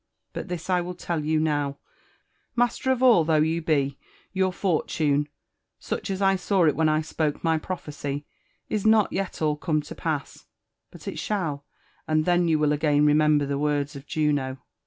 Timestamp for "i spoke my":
6.89-7.59